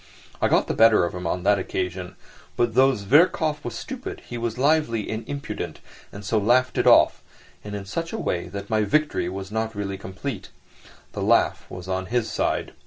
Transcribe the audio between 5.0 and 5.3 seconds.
and